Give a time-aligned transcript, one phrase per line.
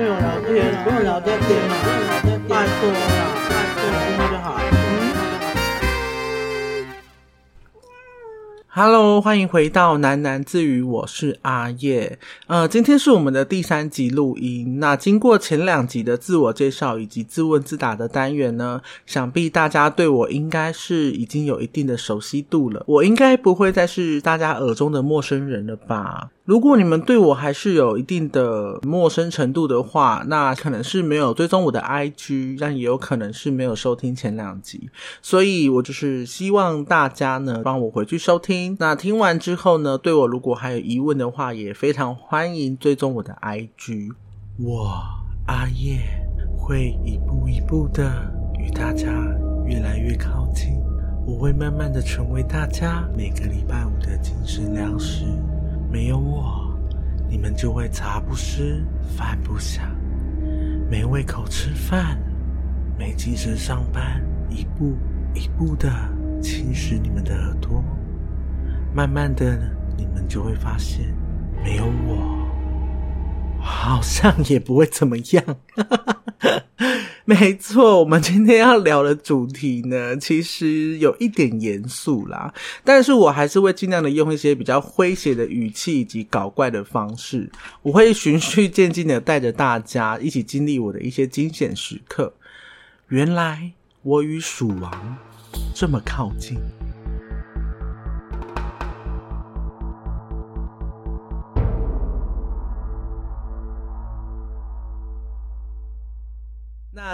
[0.00, 1.76] 陪我聊天，跟我聊天天嘛，
[2.48, 2.96] 拜托啦，
[3.50, 3.84] 拜托，
[4.30, 4.56] 就好。
[8.68, 12.18] Hello，欢迎回到喃喃自语，我是阿叶。
[12.46, 14.80] 呃，今天是我们的第三集录音。
[14.80, 22.82] 那经过前两集的自我介绍以及自问自答的单元呢，想必大家对我应该是已经有一定的熟悉度了。
[22.86, 26.30] 我应该不会再是大家耳中的陌生人了吧？
[26.50, 34.90] 如果你们对我还是有一定的陌生程度的话，那可能是没有追踪我的 IG，但也有可能是没有收听前两集。
[35.22, 38.76] 所以我就是希望大家呢，帮我回去收听。
[38.80, 44.10] 那听完之后呢，对我如果还有疑问的话，也非常欢迎追踪我的 IG。
[44.58, 45.00] 我
[45.46, 46.00] 阿叶
[46.58, 48.10] 会一步一步的
[48.58, 49.06] 与大家
[49.64, 50.72] 越来越靠近，
[51.24, 55.26] 我会慢慢的成为大家每个礼拜五的精神粮食。
[55.90, 56.72] 没有我，
[57.28, 58.80] 你们就会茶不思
[59.16, 59.90] 饭不想，
[60.88, 62.16] 没胃口吃饭，
[62.96, 64.96] 没精神上班，一步
[65.34, 65.90] 一步的
[66.40, 67.82] 侵蚀你们的耳朵。
[68.94, 69.58] 慢慢的，
[69.96, 71.12] 你们就会发现，
[71.62, 72.39] 没有我，
[73.60, 75.56] 好像也不会怎么样。
[77.26, 82.52] 没错，我们今天要聊的主题呢，其实有一点严肃啦，
[82.82, 87.48] 但是我还是会尽量的用一些比较诙谐的语气以及搞怪的方式，
[87.82, 92.34] 我会循序渐进的带着大家一起经历我的一些惊险时刻。
[93.08, 93.70] 原来
[94.02, 95.18] 我与鼠王
[95.72, 96.58] 这么靠近。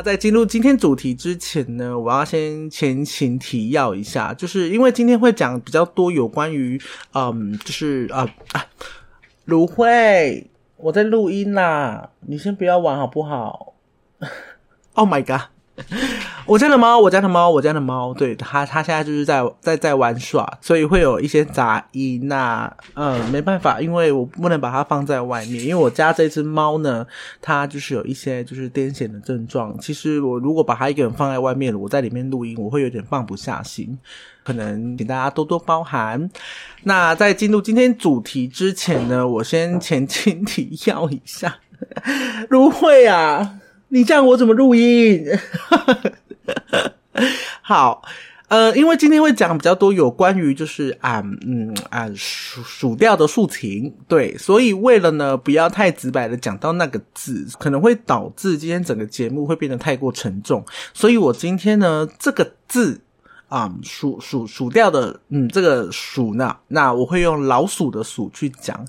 [0.07, 6.81] 在进入今天主题之前呢，我要先前情提要一下，就是因为今天会讲比较多有关于，
[7.12, 8.65] 嗯，就是啊啊，
[9.47, 10.47] 芦荟，
[10.77, 13.75] 我在录音啦，你先不要玩好不好？
[14.95, 15.49] Oh my god！
[16.47, 22.29] 我家的猫，我家的猫，我家的猫，对它，它现在就是在在在玩耍，所以会有一些杂音。
[22.29, 27.05] 那嗯，没办法，因为我不能把它放在外面，因为我家这只猫呢，
[27.43, 29.77] 它就是有一些就是癫痫的症状。
[29.81, 33.99] 其实我如果把它一个人放在外面，我在里面录音，我会有点放不下心，
[34.45, 36.31] 可能请大家多多包涵。
[36.84, 41.59] 那在进入今天主题之前呢，我先前情提要一下，
[42.49, 43.59] 如慧啊，
[43.89, 45.25] 你这样我怎么录音？
[47.62, 48.03] 好，
[48.49, 63.00] 呃，因为今天会讲比较多有关于就是啊，嗯啊，数数掉的竖琴，对，所以为了呢不要太直白的讲到那个字，可能会导致今天整个节目会变得太过沉重，所以我今天呢这个字。
[63.48, 68.84] 啊，鼠鼠鼠掉的，嗯，这个鼠呢，那我会用老鼠的鼠去讲。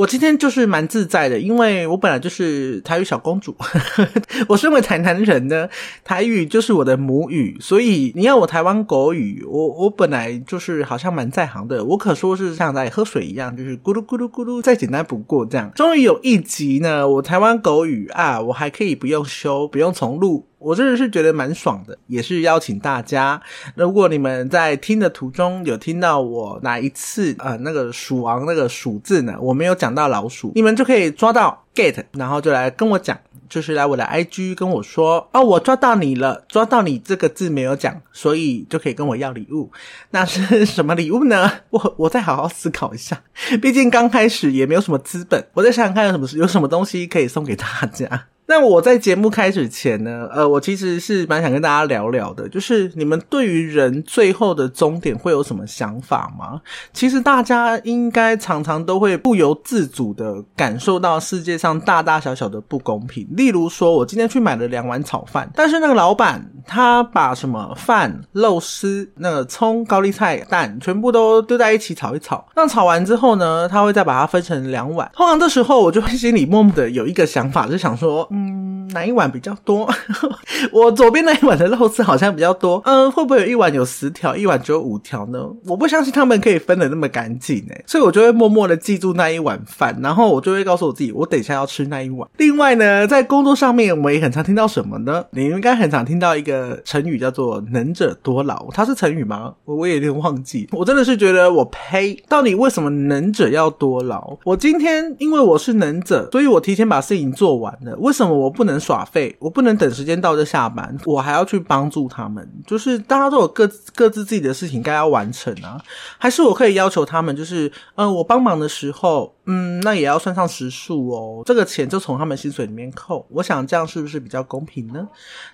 [0.00, 3.54] 我今天就是蛮自在的，因为我本来就是台语小公主。
[4.48, 5.68] 我身为台南人呢，
[6.02, 11.84] 台语就是我的母语，所以你要我台湾国语，我我本来就是好像蛮在行的。
[11.84, 15.70] 我可说是像在喝水一样，就是咕噜咕噜咕噜，再简单不过这样。
[15.74, 20.46] 终于有一集呢，我台湾狗语啊，我还可以不用修，不用重录。
[20.58, 23.40] 我真的是觉得蛮爽的，也是邀请大家，
[23.74, 33.18] 如果你们在听的途中有听到我哪一次呃那个鼠王那个鼠字呢，我没有讲到老鼠，你们就可以抓到 get，然后就来跟我讲，
[33.48, 39.70] 就是来我的 IG 跟我说，哦，我抓到你了，抓到你这个字没有讲，所以就可以跟我要礼物。
[40.10, 41.50] 那是什么礼物呢？
[41.70, 43.22] 我我再好好思考一下，
[43.60, 48.26] 毕竟刚开始也没有什么资本，我再想想看有什么有什么东西可以送给大家。
[48.50, 56.60] 那我在节目开始前呢，呃，我其实是蛮想跟大家聊聊的，就是你们对于人最后的终点会有什么想法吗？
[56.92, 63.24] 其实大家应该常常都会不由自主的感受到世界上大大小小的不公平。
[63.36, 75.08] 例如说，我今天去买了两碗炒饭，但是那个老板他把什么饭、肉丝、那个葱、高丽菜、蛋全部都丢在一起炒一炒，那炒完之后呢，他会再把它分成两碗。
[75.14, 79.88] 通常这时候我就会心里默默的有一个想法，就想说，嗯哪一碗比较多？
[80.72, 82.82] 我左边那一碗的肉丝好像比较多。
[82.84, 85.38] 嗯，会不会有一碗有十条，一碗只有五条呢？
[85.66, 92.28] 我不相信他们可以分的那么干净哎，所以我就会默默的记住那一碗饭，然后我就会告诉我自己，我等一下要吃那一碗。
[92.38, 95.24] 另外呢，在工作上面，我也很常听到什么呢？
[95.30, 99.54] 你应该很常听到一个成语叫做“能者多劳”，它是成语吗？
[99.66, 100.68] 我我有点忘记。
[100.72, 102.20] 我真的是觉得我呸！
[102.28, 104.36] 到底为什么能者要多劳？
[104.44, 107.94] 我今天因为我是能者，所以我提前把事情做完了。
[107.98, 108.29] 为什么？
[108.30, 109.34] 我不能耍废？
[109.38, 112.48] 我不能等时间到就下班，我还要去帮助他们？
[112.66, 115.80] 就是大家都有各各自自己的事情该要完成啊，
[116.18, 123.26] 还是我可以要求他们，就是嗯，我帮忙的时候，嗯，那也要算上时数哦，这个钱就从他们薪水里面扣。
[123.30, 125.08] 我想这样是不是比较公平呢？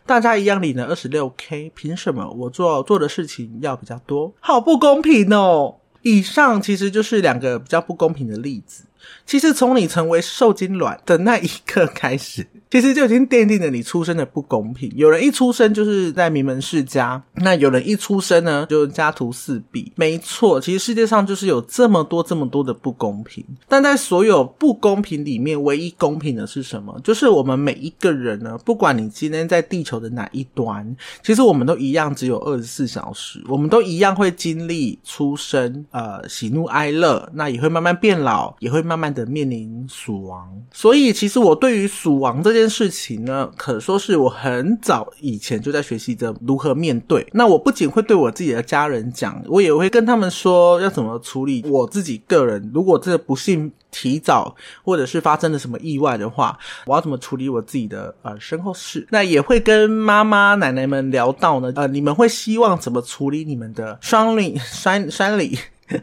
[0.05, 4.32] 大家一样领了二十六 k，凭什么我做做的事情要比较多？
[4.40, 5.76] 好不公平哦！
[6.02, 8.84] 以上其实就是两个比较不公平的例子。
[9.25, 14.90] 其实从你成为受精卵的那一刻开始，其实就已经奠定了你出生的不公平。
[14.96, 19.92] 有人一出生就是在名门世家，那有人一出生呢就家徒四壁。
[19.94, 23.44] 没错，其实世界上就是有这么多这么多的不公平。
[23.68, 27.00] 但在所有不公平里面，唯一公平的是什么？
[27.04, 38.96] 就是我们每一个人呢，不管你今天在地球的哪一端，其实我们都一样只有二十四小时，我们都一样会经历出生、呃喜怒哀乐，那也会慢慢变老，也会慢。
[38.96, 47.26] 慢的面临死亡，所以其实我对于死亡这件事情呢，可说是我很早以前就在学习着如何面对。
[47.32, 52.70] 那我不仅会对我自己的家人讲，我也会跟他们说要怎么处理我自己个人。
[52.74, 59.06] 如果这不幸提早或者是发生了什么意外的话，我要怎么处理我自己的呃身后事？
[59.10, 61.72] 那也会跟妈妈奶奶们聊到呢。
[61.76, 65.58] 呃，你们会希望怎么处理你们的双领山山里？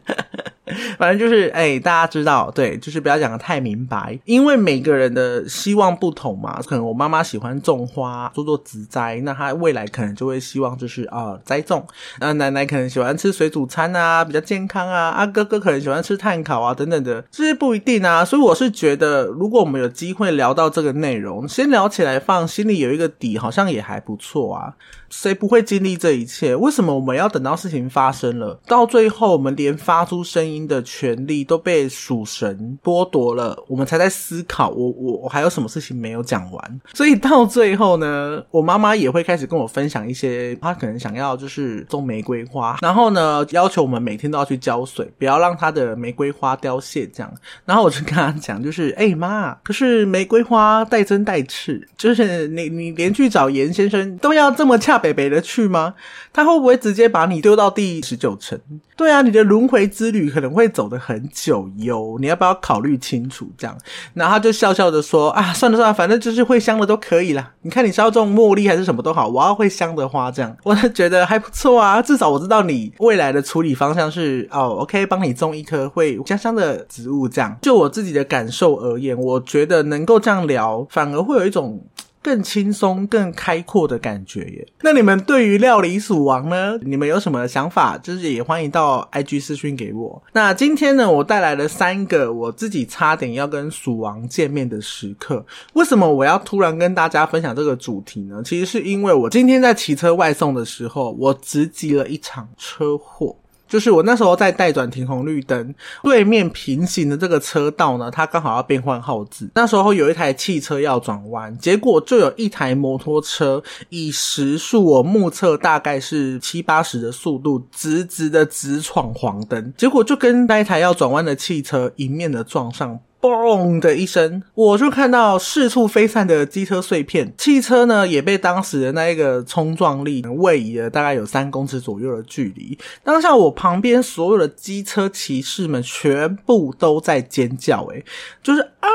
[0.98, 6.62] 反正就是，哎，大家知道，对，就是不要讲的太明白，因为每个人的希望不同嘛。
[6.66, 11.86] 可能我妈妈喜欢种花，做做植栽，那她未来可能就会希望就是啊栽种。
[12.20, 15.10] 那奶奶可能喜欢吃水煮餐啊，比较健康啊。
[15.10, 18.24] 啊，哥哥可能喜欢吃碳烤啊，等等的，这些不一定啊。
[18.24, 24.74] 所以我是觉得，如果我们有机会聊到这个内容，先聊起来放，心里有一个底，好像也还不错啊。
[25.13, 26.56] 谁不会经历这一切？
[26.56, 36.81] 为什么我们要等到事情发生了，到最后我们连发出声音的权利都被属神剥夺了，我们才在思考，我我我还有什么事情没有讲完？
[36.95, 47.31] 所以到最后呢，我妈妈也会开始跟我分享一些，她可能想要就是种玫瑰花，然后呢要求我们每天都要去浇水，不要让她的玫瑰花凋谢这样。
[47.65, 55.02] 然后我就跟她讲，就是哎妈，可是玫瑰花带针带刺，就是你你连去找严先生都要这么恰。
[55.03, 55.95] 北北的去吗？
[56.31, 58.57] 他会不会直接把你丢到第十九层？
[58.95, 62.15] 对啊，你的轮回之旅可能会走得很久哟。
[62.19, 63.51] 你要不要考虑清楚？
[63.57, 63.77] 这样，
[64.13, 67.51] 然后他就笑笑的说：“啊，算了算了，反正就是会香的都可以啦。
[67.63, 70.31] 你看你是要种茉莉还是什么都好，我要会香的花。
[70.31, 72.01] 这样，我觉得还不错啊。
[72.01, 77.27] 至少我知道你未来的处理方向是哦，OK，帮你种一棵会香香的植物。
[77.27, 81.83] 这样，就我自己的感受而言，我觉得能够这样聊，反而会有一种。”
[82.24, 84.66] 更轻松、更开阔的感觉耶。
[84.81, 86.80] 那你们对于料理鼠王呢？
[86.81, 87.98] 你们有什么想法？
[87.98, 90.24] 就是也欢迎到 IG 私讯给我。
[90.31, 95.46] 那今天呢，我带来了三个我自己差点要跟鼠王见面的时刻。
[95.74, 98.42] 为什么我要突然跟大家分享这个主题呢？
[98.46, 103.36] 其实是因为我今天在骑车外送的时候，我直击了一场车祸。
[103.74, 105.74] 就是我那时候在待转停红绿灯，
[106.04, 109.50] 对面平行的这个车道呢，它刚好要变换号字。
[109.56, 123.00] 那时候有一台汽车要转弯，结果就有一台摩托车以时速我目测大概是七八十的速度，直直的直闯黄灯，结果就跟那一台要转弯的汽车迎面的撞上。
[123.24, 132.78] 嘣的一声，我就看到四处飞散的机车碎片，汽车呢也被当时的那一个冲撞力位移了大概有三公尺左右的距离。
[133.02, 138.03] 当下我旁边所有的机车骑士们全部都在尖叫，诶
[138.44, 138.89] 就是啊！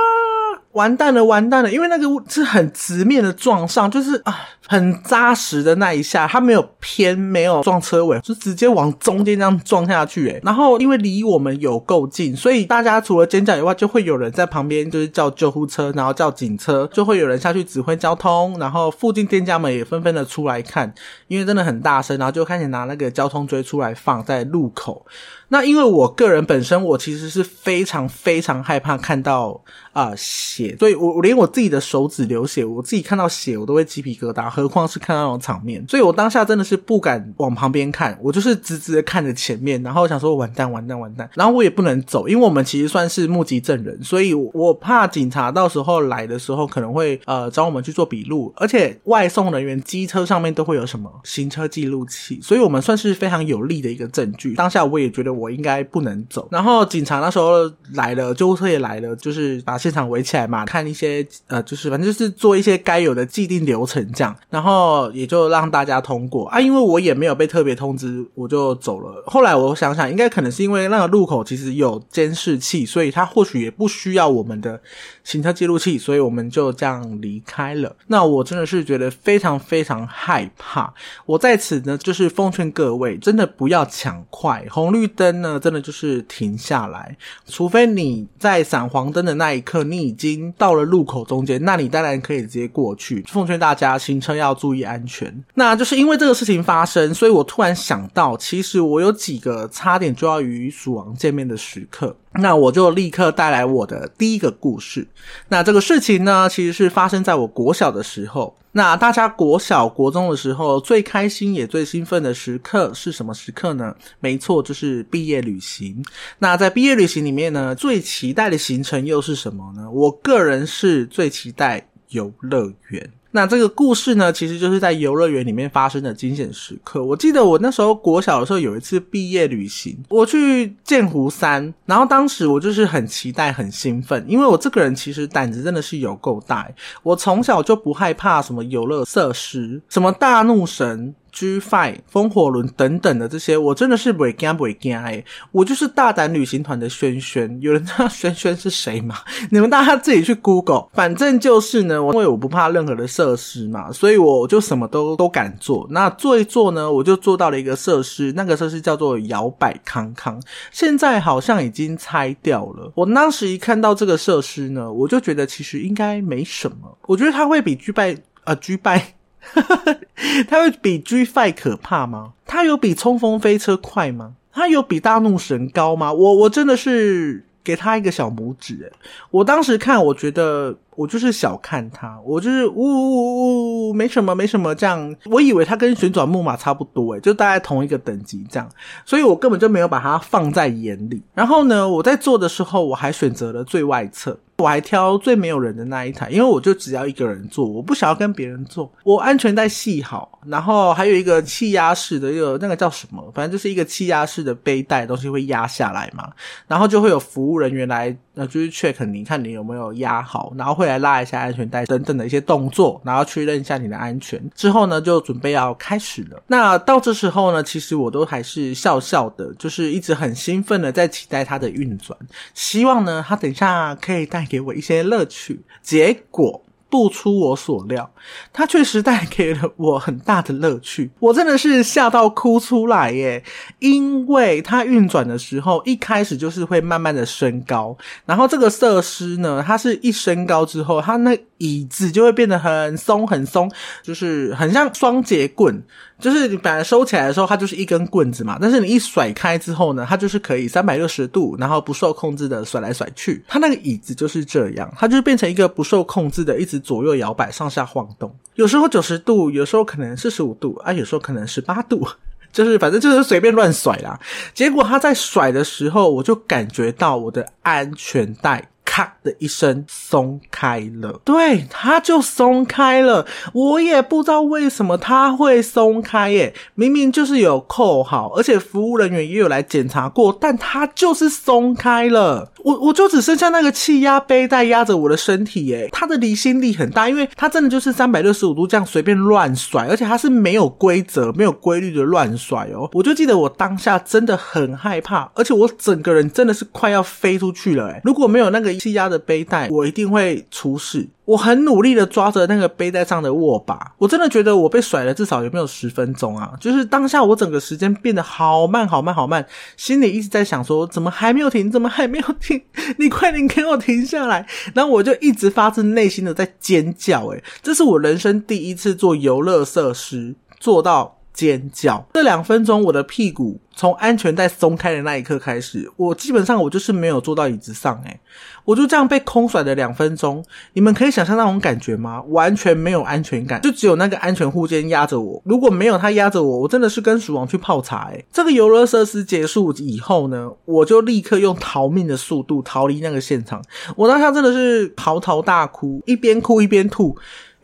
[0.79, 1.73] 完蛋了，完蛋了！
[1.73, 4.33] 因为那个是很直面的撞上，就是啊，
[4.69, 10.29] 很扎实的那一下，它没有偏，没有撞车尾，就直接往中间这样撞下去。
[10.29, 20.95] 诶然后因为离我们有够近，所以大家除了尖叫以外，就会有人在旁边就是叫救护车，然后叫警车，就会有人下去指挥交通，然后附近店家们也纷纷的出来看，
[21.27, 25.05] 因为真的很大声，然后就开始拿那个交通锥出来放在路口。
[25.51, 29.59] 那因为我个人本身，我其实是非常非常害怕看到
[29.93, 54.55] 啊血，所以我我连我自己的手指流血，我自己看到血我都会鸡皮疙瘩，何况是看到那种场面，所以我当下真的是不敢往旁边看，我就是直直的看着前面，然后想说完蛋完蛋完蛋，然后我也不能走，因为我们其实算是目击证人，所以我怕警察到时候来的时候可能会呃找我们去做笔录，而且外送人员机车上面都会有什么行车记录器，所以我们算是非常有利的一个证据。
[54.55, 55.38] 当下我也觉得。
[55.39, 60.65] 我应该不能走，然后警察那时候来了，救护车也来了，就是把现场围起来嘛。
[60.65, 66.61] 看一些呃，就是反正就是做一些该有的既定流程这样，然后也就让大家通过啊。
[66.61, 69.23] 因为我也没有被特别通知，我就走了。
[69.27, 74.81] 后来我想想，应该可能是因为那个路口其实有监视器，所以他或许也不需要我们的
[75.25, 77.95] 行车记录器，所以我们就这样离开了。
[78.09, 80.93] 那我真的是觉得非常非常害怕。
[81.27, 87.17] 我在此呢，就是奉劝各位，真的不要抢快，红绿灯灯呢，真的就是停下来，
[87.47, 93.23] 除非你在闪黄灯的那一刻，你已经到了路口中间，那你当然可以直接过去。
[93.29, 95.33] 奉劝大家行车要注意安全。
[95.55, 102.17] 那就是因为这个事情发生，所以我突然想到，其实我有几个差点就要与鼠王见面的时刻。
[102.35, 105.07] 那我就立刻带来我的第一个故事。
[105.49, 108.55] 那这个事情呢，其实是发生在我国小的时候。
[108.79, 113.93] 那大家国小、国中的时候，最开心也最兴奋的时刻是什么时刻呢？
[114.21, 116.01] 没错，就是毕业旅行。
[116.39, 119.91] 那在毕业旅行里面呢，最期待的行程又是什么呢？
[119.91, 123.11] 我个人是最期待游乐园。
[123.39, 127.05] 那这个故事呢，其实就是在游乐园里面发生的惊险时刻。
[127.05, 136.69] 我记得我那时候国小的时候有一次毕业旅行，我去剑湖山，然后当时我就是很期待、很兴奋，因为我这个人其实胆子真的是有够大。
[137.05, 141.15] 我从小就不害怕什么游乐设施，什么大怒神。
[141.39, 145.25] G Five、风火轮等等的这些，我真的是不会惊不会惊哎！
[145.53, 149.15] 我就是大胆旅行团的轩轩，有人知道轩轩是谁吗？
[149.53, 155.87] 你们大家自己去 Google，反正就是呢，因为我不怕任何的设施嘛，所以我就什么都都敢做。
[155.91, 160.43] 那做一做呢，我就做到了一个设施，那个设施叫做摇摆康康，
[160.73, 162.91] 现在好像已经拆掉了。
[162.97, 169.15] 我当时一看到这个设施呢，我就觉得其实应该没什么，我觉得它会比 G 拜呃 G 拜。
[170.49, 172.33] 它会比 G Five 可怕吗？
[172.47, 174.35] 他有比冲锋飞车快吗？
[174.53, 176.13] 他有比大怒神高吗？
[176.13, 178.93] 我我真的是给他一个小拇指
[179.31, 185.15] 我当时看，我觉得我就是小看它，我就是呜呜呜，没什么没什么这样。
[185.27, 188.69] 我以为它跟旋转木马差不多诶就大概同一个等级这样，
[189.05, 191.23] 所以我根本就没有把它放在眼里。
[191.35, 194.37] 然后呢，我在做的时候，我还选择了最外侧。
[194.59, 198.93] 我还挑最没有人的那一台，因为我就只要一个人坐，我不想要跟别人坐。
[199.05, 203.23] 我安全带系好，然后还有一个气压式的，有那个叫什么？
[203.33, 206.29] 反正就是一个气压式的背带，东西会压下来嘛。
[206.67, 214.43] 然后就会有服务人员来，那，就是 check 你看你有没有压好，然后会来拉一下安全带等等的一些动作，然后确认一下你的安全。
[214.55, 216.43] 之后呢，就准备要开始了。
[216.49, 222.19] 那到这时候呢，其实我都还是笑笑的，就是一直很兴奋的在期待它的运转，
[222.55, 224.39] 希望呢，它等一下可以带。
[224.49, 228.11] 给我一些乐趣，结果不出我所料，
[228.53, 231.11] 它确实带给了我很大的乐趣。
[231.19, 233.43] 我真的是吓到哭出来耶！
[233.79, 243.71] 因为它运转的时候，一开始就是会慢慢的升高，然后这个设施呢，它是一升高之后，它那椅子就会变得很松很松，
[244.03, 245.83] 就是很像双节棍。
[246.21, 253.45] 就是你本来收起来的时候，它就是一根棍子嘛，但是你一甩开之后呢，它就是可以三百六十度，然后不受控制的甩来甩去。
[253.47, 258.35] 它那个椅子就是这样，它就是变成一个不受控制的，一直左右摇摆、上下晃动。
[258.57, 262.07] 有时候九十度，有时候可能四十五度啊，有时候可能十八度，
[262.53, 264.19] 就是反正就是随便乱甩啦。
[264.53, 268.69] 结果它在甩的时候，我就感觉到我的安全带。
[268.99, 273.25] 啪的一声松开了，对，它就松开了。
[273.53, 282.51] 我也不知道为什么它会松开耶，明明就是有扣好，而且服务人员也有来检查过，但它就是松开了。
[282.65, 292.91] 我我就只剩下那个气压背带压着我的身体耶，它的离心力很大，因为它真的就是三百六十五度这样随便乱甩，而且它是没有规则、没有规律的乱甩哦。
[292.93, 298.77] 我就记得我当下真的很害怕，而且我整个人真的是快要飞出去了哎，如果没有那个。
[298.89, 301.07] 气压的背带，我一定会出事。
[301.25, 306.53] 我很努力的抓着那个背带上的握把，我真的觉得我被甩了至少有没有十分钟啊？
[306.59, 311.71] 就是当下我整个时间变得好慢好慢好慢，心里一直在想说怎么还没有停？
[311.71, 312.63] 怎么还没有停？
[312.97, 314.47] 你快点给我停下来！
[314.75, 321.18] 然后我就一直发自内心的在尖叫，诶这是我人生第一次做游乐设施，做到。
[321.39, 322.05] 尖叫！
[322.13, 328.19] 这两分钟，我的屁股从安全带松开的那一刻开始，我基本上我就是没有坐到椅子上，诶
[328.65, 330.45] 我就这样被空甩了两分钟。
[330.73, 332.21] 你们可以想象那种感觉吗？
[332.23, 335.41] 完全没有安全感，就只有那个安全护肩压着我。
[335.45, 338.09] 如果没有他压着我，我真的是跟鼠王去泡茶。
[338.11, 343.63] 诶这个游乐设施结束以后呢，我就立刻用逃命的速度逃离那个现场。
[343.95, 347.17] 我当下真的是嚎啕大哭，一边哭一边吐。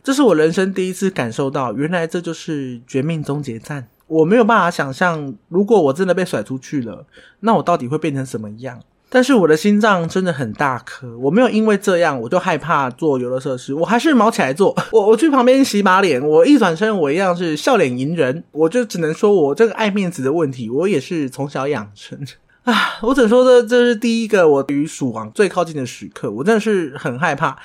[0.05, 3.87] 这是我人生第一次感受到，原来这就是绝命终结站。
[4.05, 7.07] 我没有办法想象，如果我真的被甩出去了，
[7.39, 8.79] 那我到底会变成什么样？
[9.09, 14.77] 但是我的心脏真的很大颗，我没有因为这样我就害怕做游乐设施，我还是毛起来做。
[14.93, 22.15] 我我去旁边洗把脸，我一转身我一样是笑脸迎人，我就只能说我这个爱面子的问题，我也是从小养成。
[22.65, 27.57] 啊，我只能说这这是第一个我与鼠王最靠近的时刻，我真的是很害怕。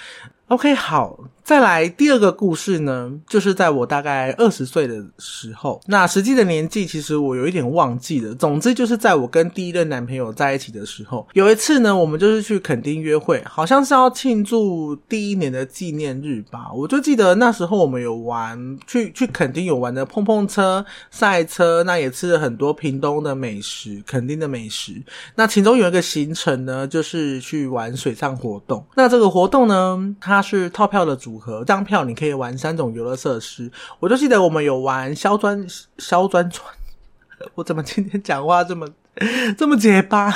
[0.48, 1.20] OK，好。
[1.50, 8.32] 再来第二个故事呢，就是在我大概二十岁的时候，那实际的年纪其实我有一点忘记了。
[8.36, 16.70] 总之就是在我跟第一任男朋友在一起的时候，有一次呢，我们就是去垦丁约会，好像是要庆祝第一年的纪念日吧。
[16.72, 25.02] 我就记得那时候我们有玩去去垦丁有玩的碰碰车、赛车，那也吃了很多屏东的美食、垦丁的美食。
[25.34, 28.86] 那其中有一个行程呢，就是去玩水上活动。
[28.94, 31.39] 那这个活动呢，它是套票的组。
[31.40, 35.66] 和张票你可以玩三种游乐设施，我就记得我们有玩消砖
[35.98, 36.72] 消砖船，
[37.56, 38.86] 我怎么今天讲话这么
[39.56, 40.32] 这么结巴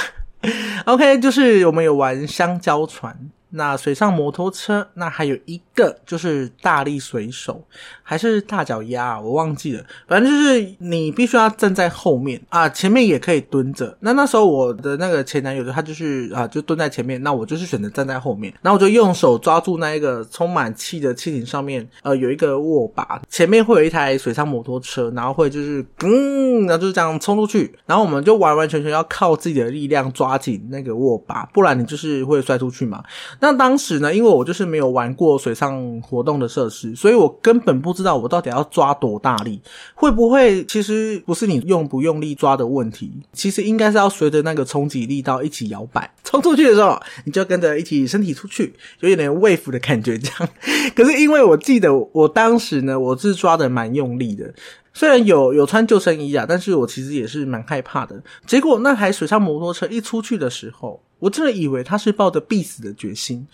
[0.87, 3.31] ？OK，就是我们有玩香蕉船。
[3.57, 7.63] 那水上摩托车，那还有一个就是大力水手，
[8.03, 9.85] 还是大脚丫，我忘记了。
[10.09, 13.97] 反正就是你必须要站在后面啊，前面也可以蹲着。
[14.01, 18.53] 那那时候我的那个前男友他就是啊，就蹲在前面，那我就是选择站在后面。
[18.61, 27.73] 然后我就用手抓住那一个充满气的气艇上面，呃，有一个握把，前面会有一台水上摩托车，然后会就是嗯，然后就是这样冲出去。
[27.87, 33.03] 然后我们就完完全全要靠自己的力量抓紧那个握把，不然你就是会摔出去嘛。
[33.45, 39.61] 那当时呢，因为我就是没有玩过水上活动的设施，所以我根本不知道我到底要抓多大力，
[39.95, 50.49] 会不会其实不是你用不用力抓的问题，其实应该是要随着那个冲击力道一起摇摆，冲出去的时候你就跟着一起身体出去，有一点畏服的感觉这样。
[50.97, 54.55] 可是因为我记得我当时呢，我是抓的蛮用力的。
[54.97, 58.23] 虽然有有穿救生衣啊，但是我其实也是蛮害怕的。
[58.47, 63.47] 结果那台水上摩托车一出去的时候，我真的以为他是抱着必死的决心，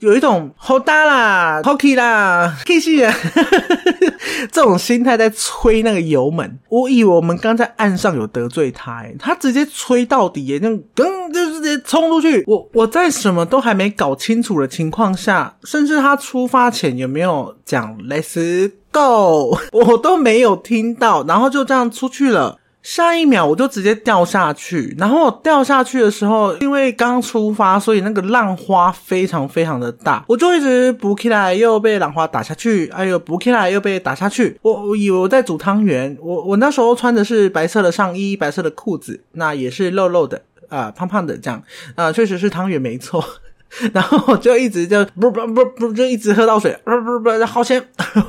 [0.00, 3.14] 有一种好大啦、好 k 啦、k 死啊
[4.52, 6.58] 这种心态在吹那个油门。
[6.68, 12.44] 我以为我们刚在岸上有得罪他，哎，他直接吹到底，那种噔就直接冲出去。
[12.46, 22.58] 我我在什么都还没搞清楚的情况下，甚至他出发前有没有讲 Let's Go，我都没有听到，然后就这样出去了。
[22.84, 34.58] 下一秒我就直接掉下去，然后掉下去的时候，因为刚出发，所以那个浪花非常非常的大，我就一直补起来，又被浪花打下去，哎呦，补起来又被打下去。
[34.60, 41.62] 我我以为我在煮汤圆，我我那时候穿的是白色的上衣，白色的裤子，那也是肉肉的啊，胖胖的这样
[41.96, 43.24] 啊，确实是汤圆没错。
[43.92, 47.82] 然后我就一直就 不不不不就一直喝到水， 不不不好咸，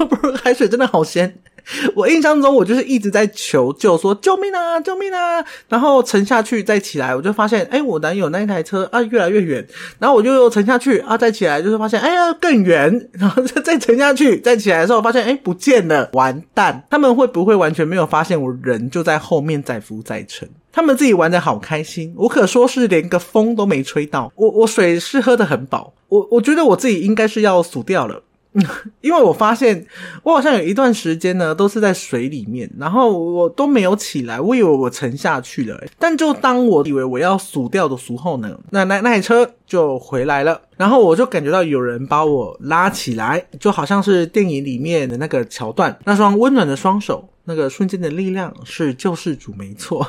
[0.09, 1.37] 不海水真的好咸。
[1.95, 5.43] 我印象中我就是一直在求救，说救命啊救命啊！
[5.67, 9.65] 然后沉下去再起来，我就发现哎，我男友那一台车啊越来越远，
[9.99, 16.83] 然后我就沉下去啊再起来，就是发现哎呀更远， 然后再再沉下去再起来的时候，发现哎不见了，完蛋！
[16.89, 20.47] 他们会不会完全没有发现我人就在后面载浮载沉？
[20.71, 24.29] 他们自己玩的好开心，我可说是连个风都没吹到。
[24.35, 28.21] 我我水是喝的很饱，我我觉得我自己应该是要死掉了。
[29.01, 29.85] 因为我发现，
[30.23, 35.79] 我好像有一段时间呢，都是在水里面，然后我都没有起来，我以为我沉下去了。
[35.99, 47.27] 但就当我以为我要死掉的时候呢，那那那台车就回来了，然后我就感觉到有人把我拉起来，就好像是电影里面的那个桥段，那双温暖的双手。
[47.45, 50.05] 那个瞬间的力量是救世主，没错，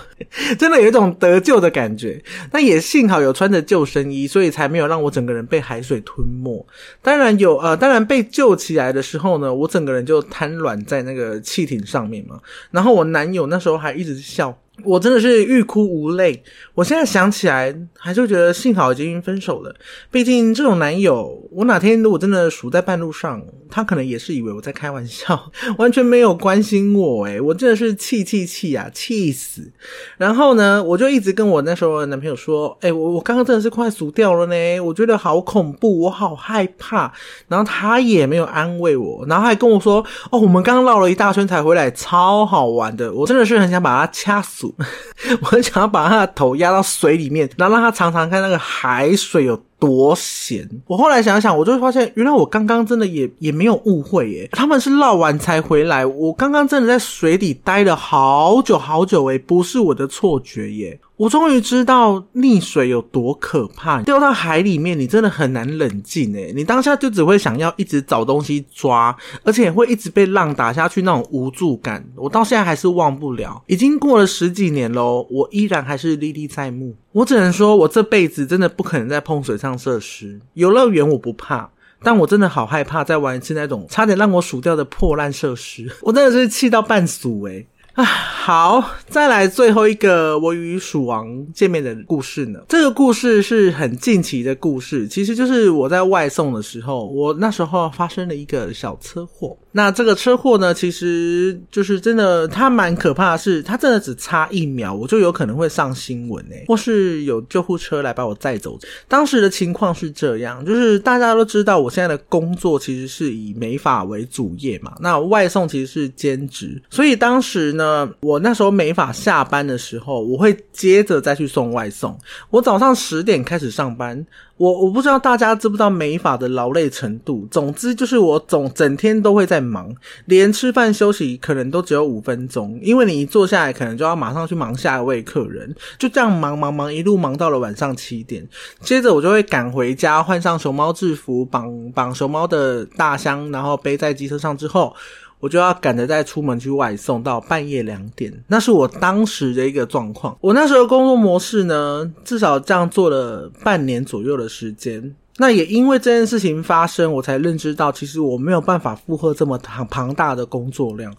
[0.59, 2.23] 真的有一种得救的感觉。
[2.51, 6.67] 但也幸好有穿着救生衣，所以才没有让我整个人被海水吞没。
[7.03, 12.41] 当然有，呃，当然被救起来的时候呢，我整个人就瘫软在那个汽艇上面嘛。
[12.71, 14.59] 然后我男友那时候还一直笑。
[14.85, 16.43] 我真的是欲哭无泪。
[16.75, 19.75] 我现在想起来，还是觉得幸好已经分手了。
[20.11, 27.25] 毕竟这种男友，我哪天如果真的熟在半路上，他可能也是以为我在开玩笑， 完全没有关心我。
[27.25, 29.73] 诶我真的是气气气啊，气死！
[30.19, 37.13] 然后呢，我就一直跟我那时候的男朋友说：“哎，我我刚刚真的是快死掉了呢，我觉得好恐怖，我好害怕。”
[37.49, 44.66] 然后他也没有安慰我，然后还跟我说：“哦，我们刚刚绕了一大圈才回来，超好玩的。”我真的是很想把他掐死。
[45.43, 50.69] 我很想要把他的头压到水里面，然后让他尝尝看那个海水有多咸。
[50.87, 54.49] 我后来想想，我就会发现，原来我刚刚真的也也没有误会耶。
[54.53, 60.99] 他们是绕完才回来，我刚刚真的在水底待了好久好久诶，不是我的错觉耶。
[61.17, 73.63] 我终于知道溺水有多可怕，掉到海里面，你真的很难冷静诶，你当下就只会想要一直找东西抓，而且会一直被浪打下去那种无助感，我到现在还是忘不了。
[73.67, 76.95] 已经过了十几年喽，我依然还是历历在目。
[77.17, 80.39] 我只能说，我这辈子真的不可能再碰水上设施。
[80.53, 81.71] 游乐园我不怕，
[82.03, 85.91] 但我真的好害怕再玩一次那种差点让我数掉的破烂设施。
[86.03, 92.61] 我真的是气到半死诶、啊，好，再来最后一个我与鼠王见面的故事呢。
[92.69, 99.57] 这个故事是很近期的故事，其实就是我在外送的时候，我那时候发生了一个小车祸。
[99.73, 108.79] 那这个车祸呢，其实就是真的，它蛮可怕的是，它真的只差一秒，我就有可能会上新闻诶，或是有救护车来把我载走。
[109.09, 117.86] 当时的情况是这样，就是大家都知道，我现在的工作其实是以美发为主业嘛，那外送其实是兼职，所以当时呢，
[118.21, 122.19] 我那时候美法下班的时候，我会接着再去送外送。
[122.51, 124.27] 我早上十点开始上班。
[124.59, 127.47] 我我不知道大家知不知道美法的劳累程度。
[127.51, 129.95] 总之就是我总整天都会在忙，
[130.25, 138.49] 连吃饭休息可能都只有五分钟，因为你一坐下来，可能就要马上去忙下一位客人，就这样忙忙忙，一路忙到了晚上七点。
[138.81, 144.95] 接着我就会赶回家，换上熊猫制服，绑绑熊猫的大箱，然后背在机车上之后。
[145.41, 150.37] 我就要赶着再出门去外送到半夜两点，那是我当时的一个状况。
[150.41, 155.15] 我那时候工作模式呢，至少这样做了半年左右的时间。
[155.39, 161.15] 那也因为这件事情发生，我才认知到，其实我没有办法负荷这么庞庞大的工作量。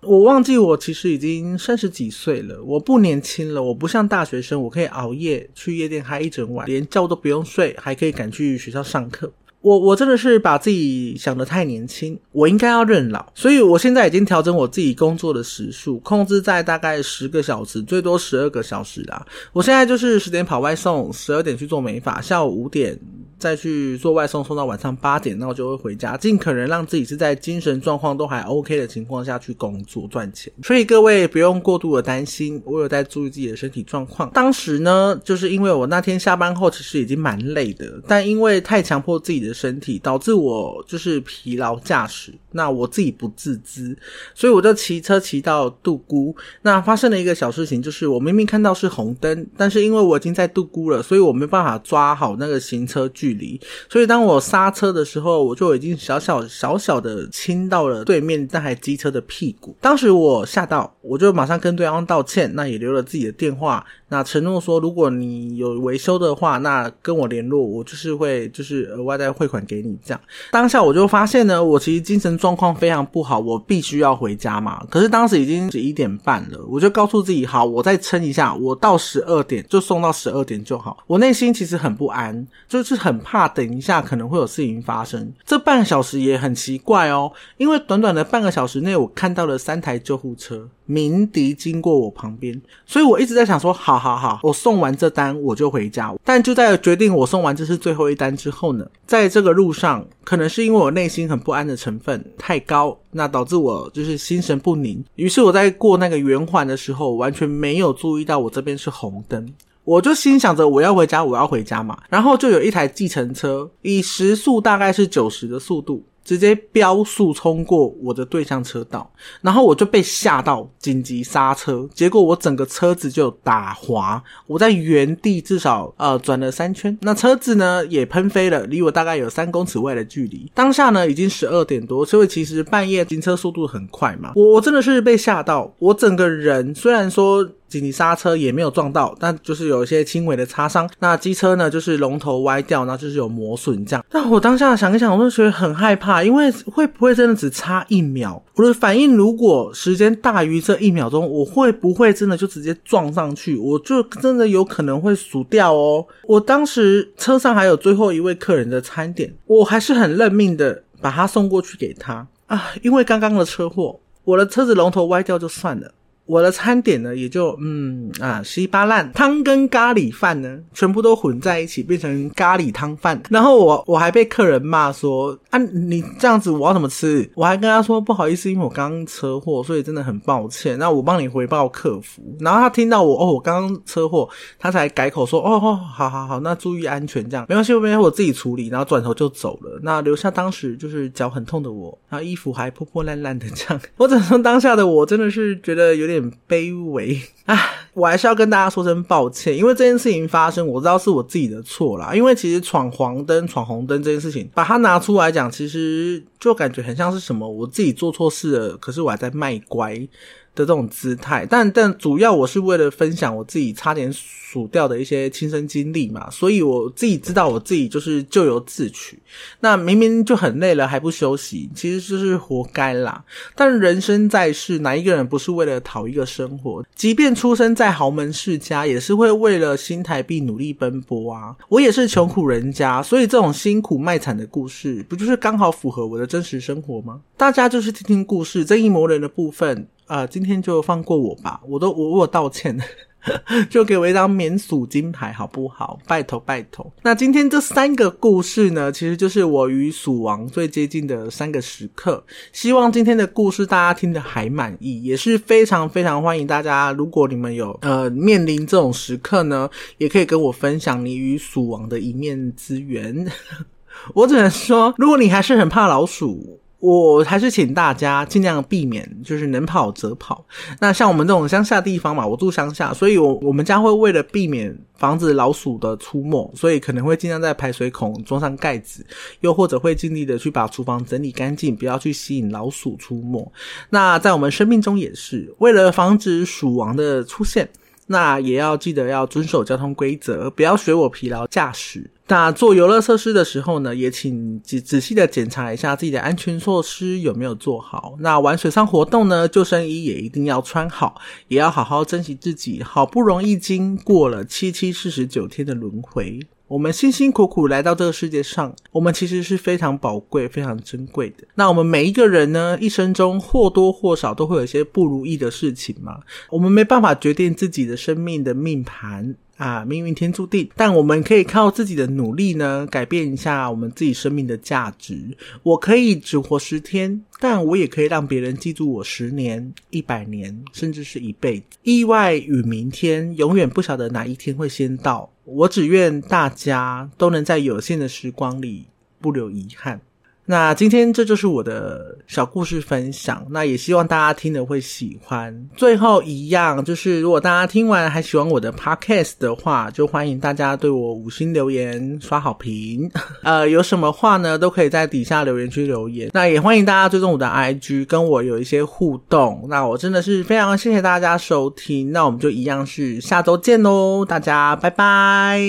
[0.00, 9.30] 我忘记我其实已经三十几岁了，我不年轻了，我不像大学生，我可以熬夜去夜店嗨一整晚，连觉都不用睡，还可以赶去学校上课。
[9.62, 19.24] 我我真的是把自己想的太年轻，我应该要认老，所以我现在已经调整我自己工作的时数，控制在大概十个小时，最多十二个小时啦。
[19.52, 22.98] 我现在就是十点跑外送，十二点去做美发，下午五点。
[23.38, 30.52] 再去做外送，送到晚上八点，那我就会回家，尽可能让自己是在精神状况都还 OK 的情况下去工作赚钱。
[30.62, 34.30] 所以各位不用过度的担心，我有在注意自己的身体状况。
[34.30, 42.32] 当时呢，就是因为我那天下班后其实已经蛮累的，但因为太强迫自己的身体，导致我就是疲劳驾驶。
[42.54, 43.96] 那我自己不自知，
[44.34, 46.34] 所以我就骑车骑到杜姑。
[46.62, 53.58] 那发生了一个小事情，就是我明明看到是红灯，但是因为我已经在杜姑了，所以我没办法抓好那个行车距离。
[53.88, 59.74] 所以当我刹车的时候，我就已经小小小小的亲到了对面那台机车的屁股。
[59.80, 63.82] 当时我吓到，我就马上跟对方道歉，那也留了自己的电话。
[64.08, 69.98] 那承诺说，如果你有维修的话，那跟我联络，我就是会就是额外再汇款给你。
[70.04, 70.20] 这样
[70.52, 74.80] 当下我就发现呢，我其实精神状况非常不好，我必须要回家嘛。
[74.88, 80.98] 可是当时已经十一点半了，我就告诉自己，好，我再撑一下，我到十二点就送到十二点就好。
[81.08, 85.32] 我内心其实很不安，就是很怕等一下可能会有事情发生。
[85.44, 90.68] 这半个小时也很奇怪哦，因为短短的半个小时内，我看到了三台救护车。
[90.92, 96.14] 鸣笛经过我旁边，所以我一直在想说，好好好，我送完这单我就回家。
[96.22, 105.02] 但就在决定我送完这是最后一单之后呢，在这个路上，可能是因为我内心很不安的成分太高，那导致我就是心神不宁。
[105.14, 109.50] 于是我在过那个圆环的时候，完全没有注意到我这边是红灯，
[109.84, 111.98] 我就心想着我要回家，我要回家嘛。
[112.10, 116.04] 然后就有一台计程车以时速大概是九十的速度。
[116.24, 130.50] 直接飙速冲过我的对向车道，然后我就被吓到，紧急刹车，结果我整个车子就打滑，我在原地至少呃转了三圈，那车子呢也喷飞了，离我大概有三公尺外的距离。
[130.54, 137.48] 当下呢已经十二点多，所以其实半夜行车速度很快嘛，我真的是被吓到，我整个人虽然说。
[137.72, 140.88] 紧急刹车也没有撞到，但就是有一些轻微的擦伤。
[140.98, 144.04] 那机车呢，就是龙头歪掉，然后就是有磨损这样。
[144.10, 148.40] 但我当下想一想，我就觉得很害怕，因为会不会真的只差一秒？
[148.56, 153.56] 我的反应如果时间大于这一秒钟，我会不会真的就直接撞上去？
[153.56, 156.06] 我就真的有可能会死掉哦。
[156.24, 165.90] 我当时车上还有最后一位客人的餐点，我还是很认命的把他送过去给他啊，因为刚刚的车祸，我的车子龙头歪掉就算了。
[166.24, 173.20] 我的餐点呢，也就嗯啊稀巴烂，汤跟咖喱饭呢，全部都混在一起，变成咖喱汤饭。
[173.28, 177.28] 然后我我还被客人骂说啊，你这样子我要怎么吃？
[177.34, 180.78] 我还跟他说不好意思，因为我刚刚车祸，所以真的很抱歉。
[180.78, 182.22] 那我帮你回报客服。
[182.38, 188.68] 然后他听到我哦，我刚刚车祸，他才改口说哦哦，好好好，那注意安全，这样没关系，没关系，我自己处理。
[188.68, 193.82] 然后转头就走了，那留下当时就是脚很痛的我，然后衣服还破破烂烂的这样。
[193.96, 196.11] 我只能说当下的我真的是觉得有点。
[196.20, 197.58] 点卑微啊！
[197.94, 202.14] 我还是要跟大家说声抱歉，因为这件事情发生，我知道是我自己的错啦。
[202.14, 210.08] 因为其实闯黄灯、闯红灯这件事情，把它拿出来讲，其实就感觉很像是什么我自己做错事了，可是我还在卖乖。
[210.54, 219.18] 的这种姿态，但但主要我是为了分享我自己差点数掉的一些亲身经历嘛，所以我自己知道我自己就是咎由自取。
[219.60, 223.24] 那明明就很累了还不休息，其实就是活该啦。
[223.54, 226.84] 但人生在世，哪一个人不是为了讨一个生活？
[226.94, 231.56] 即便出生在豪门世家，也是会为了新台币努力奔波啊。
[231.70, 237.22] 我也是穷苦人家，所以这种辛苦卖惨的故事，不就是刚好符合我的真实生活吗？
[237.38, 239.88] 大家就是听听故事，正义魔人的部分。
[240.12, 242.78] 啊，今天就放过我吧，我都我我道歉，
[243.70, 245.98] 就给我一张免鼠金牌好不好？
[246.06, 246.92] 拜托拜托。
[247.00, 252.22] 那今天这三个故事呢，其实就是我与鼠王最接近的三个时刻。
[252.52, 256.92] 希望今天的故事大家听得还满意，也是非常非常欢迎大家。
[256.92, 263.26] 如果你们有呃面临这种时刻呢，也可以跟我分享你与鼠王的一面之缘。
[264.12, 266.58] 我只能说，如果你还是很怕老鼠。
[266.82, 270.44] 我还是请大家尽量避免，就是能跑则跑。
[270.80, 279.06] 那像我们这种乡下地方嘛，我住乡下，所以我我们家会为了避免防止老鼠的出没，所以可能会尽量在排水孔装上盖子，
[279.42, 283.52] 又或者会尽力的去把厨房整理干净，不要去吸引老鼠出没。
[283.90, 287.68] 那在我们生命中也是为了防止鼠王的出现。
[288.08, 292.10] 那也要记得要遵守交通规则，不要学我疲劳驾驶。
[292.32, 298.14] 那做游乐设施的时候呢，也请仔仔细的检查一下自己的安全措施有没有做好。
[298.20, 302.82] 那玩水上活动呢，救生衣也一定要穿好，也要好好珍惜自己。
[302.82, 306.40] 好不容易经过了七七四十九天的轮回。
[306.68, 311.46] 我们辛辛苦苦来到这个世界上，我们其实是非常宝贵、非常珍贵的。
[311.56, 316.20] 那我们每一个人呢，一生中或多或少都会有一些不如意的事情嘛。
[316.48, 320.68] 我们没办法决定自己的生命的命盘啊，命运天注定。
[320.74, 325.36] 但我们可以靠自己的努力呢，改变一下我们自己生命的价值。
[325.62, 331.64] 我可以只活十天，但我也可以让别人记住我十年、一百年，甚至是一辈子。
[331.84, 335.30] 意外与明天，永远不晓得哪一天会先到。
[335.44, 338.86] 我只愿大家都能在有限的时光里
[339.20, 340.00] 不留遗憾。
[340.44, 345.68] 那今天这就是我的小故事分享，那也希望大家听了会喜欢。
[345.76, 353.08] 最后一样就是，如果大家听完还喜欢我的 podcast 的话，就欢迎大家对我五星留言刷好评。
[353.44, 356.28] 呃，有什么话呢，都可以在底下留言区留言。
[356.34, 359.64] 那也欢迎大家追踪我的 IG，跟我有一些互动。
[359.68, 362.10] 那我真的是非常谢谢大家收听。
[362.10, 365.60] 那我们就一样是下周见喽，大家拜拜。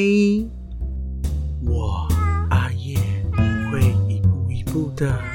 [1.67, 2.12] 哇
[4.73, 4.89] 不。
[4.95, 5.32] 的。